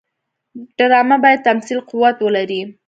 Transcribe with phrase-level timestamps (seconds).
[0.77, 2.61] ډرامه باید د تمثیل قوت ولري